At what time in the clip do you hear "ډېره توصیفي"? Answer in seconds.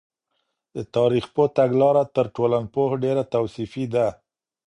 3.03-3.85